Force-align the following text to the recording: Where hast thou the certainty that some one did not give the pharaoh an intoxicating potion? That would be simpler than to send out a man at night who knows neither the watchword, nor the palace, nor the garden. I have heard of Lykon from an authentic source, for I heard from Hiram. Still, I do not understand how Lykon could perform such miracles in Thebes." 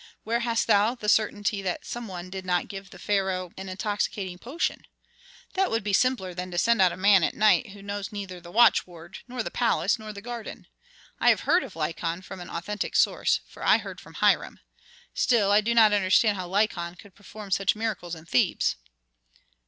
Where 0.23 0.39
hast 0.39 0.65
thou 0.65 0.95
the 0.95 1.07
certainty 1.07 1.61
that 1.61 1.85
some 1.85 2.07
one 2.07 2.31
did 2.31 2.43
not 2.43 2.67
give 2.67 2.89
the 2.89 2.97
pharaoh 2.97 3.51
an 3.55 3.69
intoxicating 3.69 4.39
potion? 4.39 4.87
That 5.53 5.69
would 5.69 5.83
be 5.83 5.93
simpler 5.93 6.33
than 6.33 6.49
to 6.49 6.57
send 6.57 6.81
out 6.81 6.91
a 6.91 6.97
man 6.97 7.23
at 7.23 7.35
night 7.35 7.73
who 7.73 7.83
knows 7.83 8.11
neither 8.11 8.41
the 8.41 8.49
watchword, 8.51 9.19
nor 9.27 9.43
the 9.43 9.51
palace, 9.51 9.99
nor 9.99 10.11
the 10.11 10.19
garden. 10.19 10.65
I 11.19 11.29
have 11.29 11.41
heard 11.41 11.63
of 11.63 11.75
Lykon 11.75 12.23
from 12.23 12.39
an 12.39 12.49
authentic 12.49 12.95
source, 12.95 13.41
for 13.47 13.63
I 13.63 13.77
heard 13.77 14.01
from 14.01 14.15
Hiram. 14.15 14.59
Still, 15.13 15.51
I 15.51 15.61
do 15.61 15.75
not 15.75 15.93
understand 15.93 16.35
how 16.35 16.47
Lykon 16.47 16.95
could 16.95 17.13
perform 17.13 17.51
such 17.51 17.75
miracles 17.75 18.15
in 18.15 18.25
Thebes." 18.25 18.77